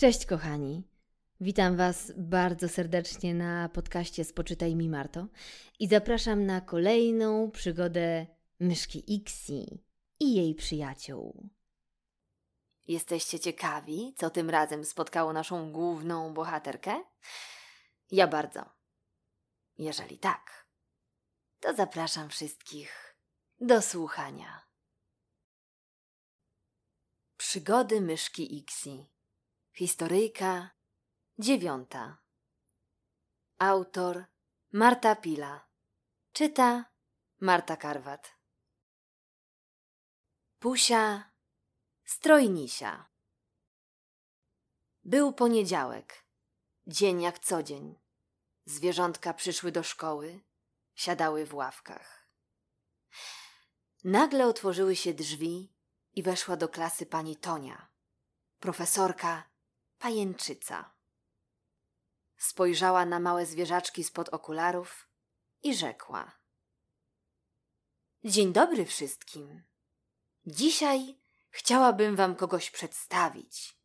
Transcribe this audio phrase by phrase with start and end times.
[0.00, 0.82] Cześć kochani.
[1.40, 5.26] Witam Was bardzo serdecznie na podcaście Spoczytaj mi Marto
[5.78, 8.26] i zapraszam na kolejną przygodę
[8.60, 9.84] myszki Ixi
[10.20, 11.48] i jej przyjaciół.
[12.88, 17.04] Jesteście ciekawi, co tym razem spotkało naszą główną bohaterkę?
[18.10, 18.64] Ja bardzo.
[19.78, 20.66] Jeżeli tak,
[21.60, 23.16] to zapraszam wszystkich
[23.60, 24.62] do słuchania.
[27.36, 29.19] Przygody myszki Ixi.
[29.80, 30.70] Historyjka
[31.38, 32.18] dziewiąta.
[33.58, 34.24] Autor
[34.72, 35.68] Marta Pila.
[36.32, 36.84] Czyta
[37.40, 38.36] Marta Karwat.
[40.58, 41.32] Pusia
[42.04, 43.08] Strojnisia.
[45.04, 46.24] Był poniedziałek.
[46.86, 47.98] Dzień jak co dzień.
[48.64, 50.40] Zwierzątka przyszły do szkoły,
[50.94, 52.28] siadały w ławkach.
[54.04, 55.74] Nagle otworzyły się drzwi
[56.14, 57.88] i weszła do klasy pani Tonia,
[58.58, 59.49] profesorka
[60.00, 60.94] pajęczyca.
[62.36, 65.08] Spojrzała na małe zwierzaczki spod okularów
[65.62, 66.32] i rzekła:
[68.24, 69.62] Dzień dobry wszystkim.
[70.46, 71.20] Dzisiaj
[71.50, 73.76] chciałabym wam kogoś przedstawić.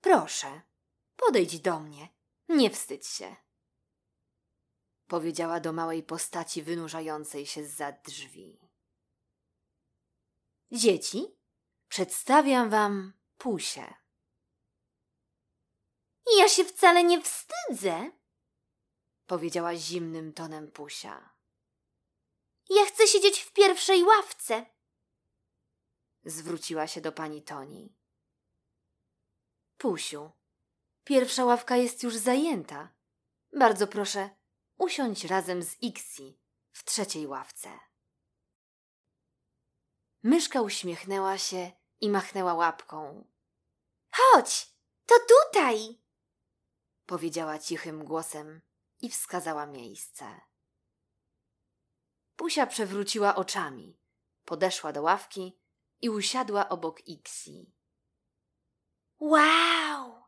[0.00, 0.62] Proszę,
[1.16, 2.08] podejdź do mnie,
[2.48, 3.36] nie wstydź się.
[5.06, 8.60] Powiedziała do małej postaci wynurzającej się za drzwi.
[10.72, 11.36] Dzieci,
[11.88, 14.03] przedstawiam wam Pusię.
[16.38, 18.10] Ja się wcale nie wstydzę,
[19.26, 21.34] powiedziała zimnym tonem Pusia.
[22.70, 24.66] Ja chcę siedzieć w pierwszej ławce.
[26.24, 27.96] Zwróciła się do pani Toni.
[29.78, 30.30] Pusiu,
[31.04, 32.94] pierwsza ławka jest już zajęta.
[33.52, 34.30] Bardzo proszę,
[34.78, 36.40] usiądź razem z Ixi
[36.72, 37.80] w trzeciej ławce.
[40.22, 43.26] Myszka uśmiechnęła się i machnęła łapką.
[44.10, 44.74] Chodź,
[45.06, 46.03] to tutaj!
[47.06, 48.62] Powiedziała cichym głosem
[49.00, 50.40] i wskazała miejsce.
[52.36, 53.98] Pusia przewróciła oczami,
[54.44, 55.58] podeszła do ławki
[56.00, 57.74] i usiadła obok Ixi.
[59.20, 60.24] Wow!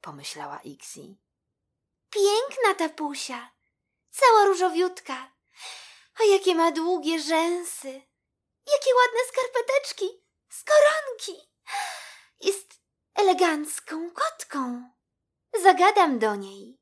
[0.00, 1.18] pomyślała Ixi.
[2.10, 3.50] Piękna ta Pusia,
[4.10, 5.32] cała różowiutka.
[6.20, 7.88] A jakie ma długie rzęsy,
[8.66, 11.50] jakie ładne skarpeteczki z koronki.
[12.40, 12.80] Jest
[13.14, 14.90] elegancką kotką.
[15.62, 16.80] Zagadam do niej.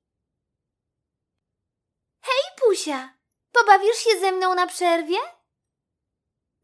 [2.20, 3.18] Hej, Pusia,
[3.52, 5.18] pobawisz się ze mną na przerwie?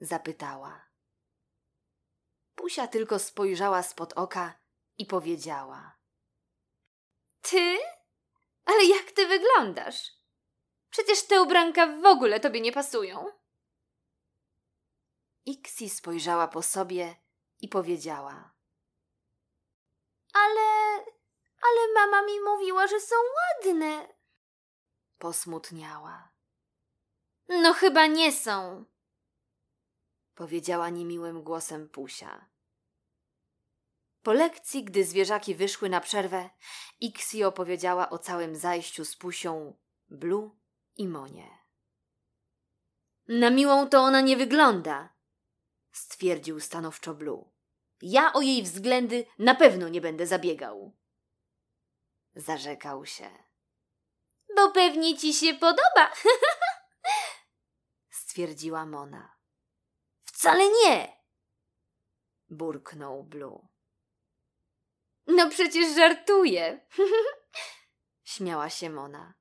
[0.01, 0.85] Zapytała.
[2.55, 4.55] Pusia tylko spojrzała spod oka
[4.99, 5.99] i powiedziała.
[7.41, 7.79] Ty?
[8.65, 10.13] Ale jak ty wyglądasz?
[10.91, 13.27] Przecież te ubranka w ogóle tobie nie pasują.
[15.47, 17.17] Ixi spojrzała po sobie
[17.61, 18.55] i powiedziała.
[20.35, 21.05] Ale
[21.65, 24.09] ale mama mi mówiła, że są ładne.
[25.19, 26.33] Posmutniała.
[27.49, 28.85] No chyba nie są,
[30.35, 32.51] powiedziała niemiłym głosem Pusia.
[34.23, 36.51] Po lekcji, gdy zwierzaki wyszły na przerwę,
[37.01, 39.77] Ixi opowiedziała o całym zajściu z Pusią,
[40.09, 40.51] Blue
[40.97, 41.59] i Monie.
[43.29, 45.15] Na miłą to ona nie wygląda,
[45.93, 47.51] stwierdził stanowczo Blue.
[48.03, 50.97] Ja o jej względy na pewno nie będę zabiegał
[52.37, 53.45] zarzekał się.
[54.57, 56.13] Bo pewnie ci się podoba,
[58.11, 59.37] stwierdziła Mona.
[60.25, 61.23] Wcale nie,
[62.49, 63.69] burknął Blue.
[65.27, 66.87] No przecież żartuję,
[68.25, 69.35] śmiała się Mona.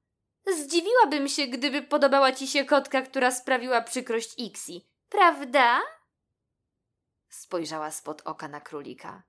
[0.47, 5.81] Zdziwiłabym się, gdyby podobała ci się kotka, która sprawiła przykrość Ixi, prawda?
[7.29, 9.23] Spojrzała spod oka na królika.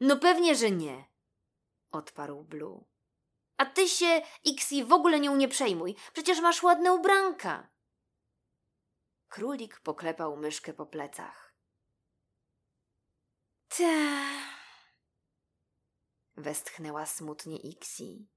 [0.00, 1.04] No pewnie, że nie,
[1.90, 2.84] odparł Blue.
[3.56, 5.96] A ty się, Ixi, w ogóle nią nie przejmuj.
[6.12, 7.70] Przecież masz ładne ubranka.
[9.28, 11.54] Królik poklepał myszkę po plecach.
[13.68, 13.84] Ta.
[16.36, 18.28] Westchnęła smutnie Ixi.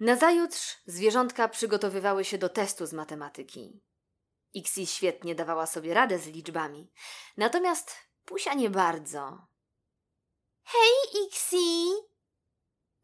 [0.00, 3.82] Nazajutrz zwierzątka przygotowywały się do testu z matematyki.
[4.54, 6.92] Ixi świetnie dawała sobie radę z liczbami,
[7.36, 7.92] natomiast
[8.24, 9.49] Pusia nie bardzo.
[10.64, 11.90] Hej, Ixi!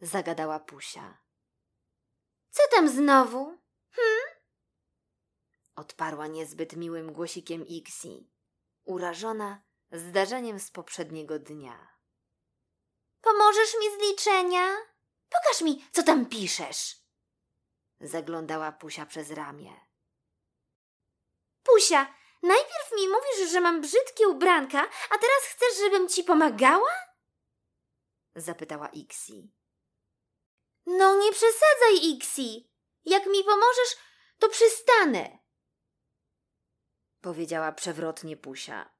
[0.00, 1.18] Zagadała Pusia.
[2.50, 3.58] Co tam znowu?
[3.90, 4.36] Hm?
[5.76, 8.30] Odparła niezbyt miłym głosikiem Ixi,
[8.84, 9.62] urażona
[9.92, 11.88] zdarzeniem z poprzedniego dnia.
[13.20, 14.76] Pomożesz mi z liczenia?
[15.30, 16.96] Pokaż mi, co tam piszesz.
[18.00, 19.80] Zaglądała Pusia przez ramię.
[21.62, 24.80] Pusia, Najpierw mi mówisz, że mam brzydkie ubranka,
[25.10, 27.05] a teraz chcesz, żebym ci pomagała?
[28.36, 29.52] Zapytała Ixi.
[30.86, 32.70] No nie przesadzaj, Ixi.
[33.04, 33.96] Jak mi pomożesz,
[34.38, 35.38] to przystanę.
[37.20, 38.90] Powiedziała przewrotnie Pusia.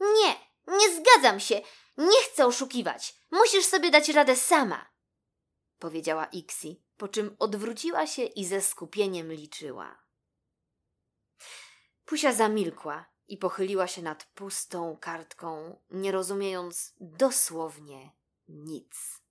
[0.00, 0.36] Nie,
[0.66, 1.60] nie zgadzam się.
[1.96, 3.14] Nie chcę oszukiwać.
[3.30, 4.90] Musisz sobie dać radę sama.
[5.78, 10.02] Powiedziała Ixi, po czym odwróciła się i ze skupieniem liczyła.
[12.04, 18.15] Pusia zamilkła i pochyliła się nad pustą kartką, nie rozumiejąc dosłownie
[18.48, 19.22] nic.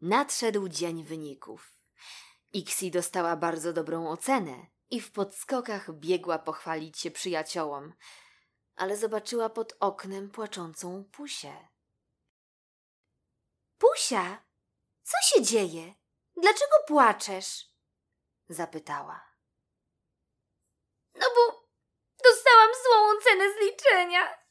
[0.00, 1.80] Nadszedł dzień wyników.
[2.52, 7.94] Ixi dostała bardzo dobrą ocenę i w podskokach biegła pochwalić się przyjaciołom,
[8.76, 11.68] ale zobaczyła pod oknem płaczącą Pusię.
[13.78, 14.44] Pusia,
[15.02, 15.94] co się dzieje?
[16.36, 17.72] Dlaczego płaczesz?
[18.48, 19.32] Zapytała.
[21.14, 21.68] No bo
[22.24, 24.41] dostałam złą cenę zliczenia.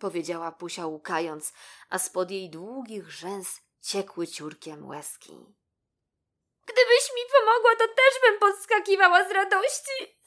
[0.00, 1.52] Powiedziała Pusia łukając,
[1.88, 5.54] a spod jej długich rzęs ciekły ciurkiem łezki.
[6.66, 10.20] Gdybyś mi pomogła, to też bym podskakiwała z radości.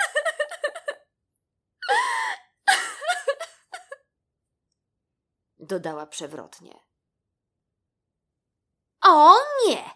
[5.57, 6.79] Dodała przewrotnie.
[9.01, 9.35] O
[9.67, 9.89] nie!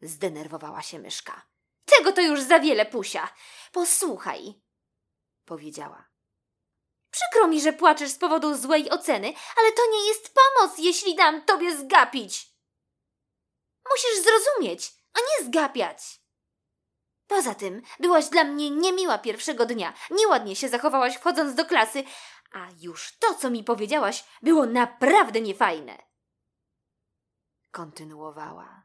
[0.00, 1.46] Zdenerwowała się myszka.
[1.84, 3.34] Tego to już za wiele, Pusia.
[3.72, 4.62] Posłuchaj,
[5.44, 6.08] Powiedziała.
[7.22, 11.42] Przykro mi, że płaczesz z powodu złej oceny, ale to nie jest pomoc, jeśli dam
[11.42, 12.48] tobie zgapić.
[13.90, 16.20] Musisz zrozumieć, a nie zgapiać.
[17.26, 19.92] Poza tym, byłaś dla mnie niemiła pierwszego dnia.
[20.10, 22.04] Nieładnie się zachowałaś wchodząc do klasy,
[22.52, 25.98] a już to, co mi powiedziałaś, było naprawdę niefajne.
[27.70, 28.82] Kontynuowała.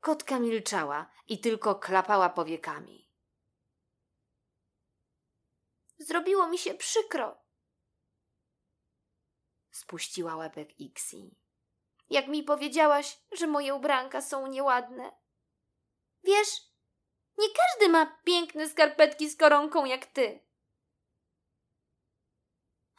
[0.00, 3.09] Kotka milczała i tylko klapała powiekami.
[6.00, 7.36] Zrobiło mi się przykro.
[9.70, 11.36] Spuściła łebek Ixi.
[12.10, 15.12] Jak mi powiedziałaś, że moje ubranka są nieładne.
[16.22, 16.48] Wiesz,
[17.38, 20.46] nie każdy ma piękne skarpetki z koronką jak ty.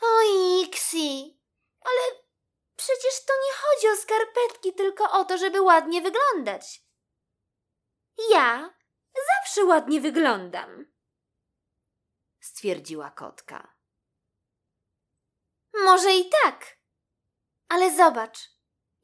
[0.02, 1.42] Oj, Ixi,
[1.82, 2.22] ale
[2.76, 6.84] przecież to nie chodzi o skarpetki, tylko o to, żeby ładnie wyglądać.
[8.30, 8.74] Ja
[9.14, 10.92] zawsze ładnie wyglądam.
[12.42, 13.76] Stwierdziła kotka.
[15.74, 16.78] Może i tak,
[17.68, 18.40] ale zobacz,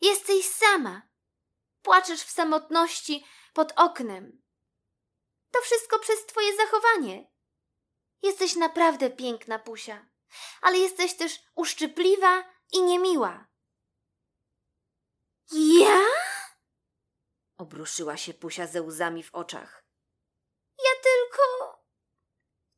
[0.01, 1.01] jesteś sama.
[1.81, 4.41] Płaczesz w samotności pod oknem.
[5.51, 7.31] To wszystko przez twoje zachowanie.
[8.21, 10.05] Jesteś naprawdę piękna, Pusia,
[10.61, 13.47] ale jesteś też uszczypliwa i niemiła.
[15.51, 16.01] Ja?
[17.57, 19.83] Obruszyła się Pusia ze łzami w oczach.
[20.77, 21.77] Ja tylko.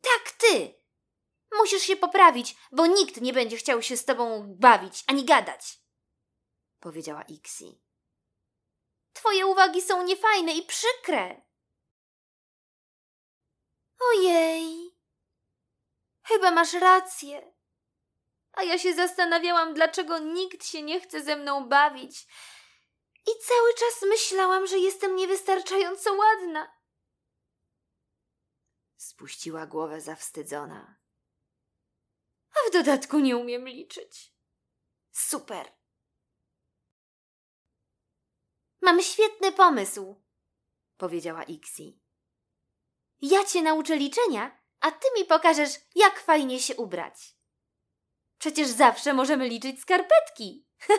[0.01, 0.79] Tak, ty.
[1.59, 5.79] Musisz się poprawić, bo nikt nie będzie chciał się z tobą bawić ani gadać.
[6.79, 7.81] Powiedziała Ixi.
[9.13, 11.41] Twoje uwagi są niefajne i przykre.
[13.99, 14.95] Ojej.
[16.23, 17.55] Chyba masz rację.
[18.51, 22.27] A ja się zastanawiałam, dlaczego nikt się nie chce ze mną bawić.
[23.27, 26.79] I cały czas myślałam, że jestem niewystarczająco ładna.
[28.97, 30.98] Spuściła głowę zawstydzona.
[32.51, 34.33] A w dodatku nie umiem liczyć.
[35.11, 35.71] Super!
[38.81, 40.15] Mam świetny pomysł,
[40.99, 41.99] Powiedziała Ixi.
[43.21, 47.35] Ja cię nauczę liczenia, a ty mi pokażesz, jak fajnie się ubrać.
[48.37, 50.67] Przecież zawsze możemy liczyć skarpetki.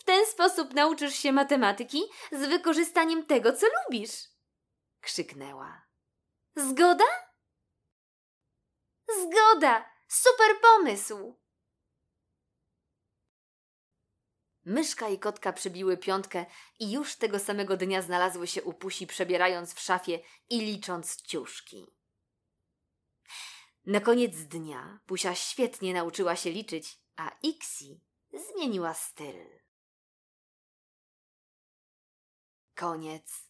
[0.00, 4.28] w ten sposób nauczysz się matematyki z wykorzystaniem tego, co lubisz.
[5.00, 5.82] Krzyknęła.
[6.56, 7.29] Zgoda?
[9.18, 9.90] Zgoda!
[10.08, 11.40] Super pomysł!
[14.64, 16.46] Myszka i kotka przybiły piątkę
[16.78, 20.18] i już tego samego dnia znalazły się u Pusi, przebierając w szafie
[20.50, 21.86] i licząc ciuszki.
[23.86, 28.00] Na koniec dnia Pusia świetnie nauczyła się liczyć, a Ixi
[28.32, 29.60] zmieniła styl.
[32.74, 33.49] Koniec.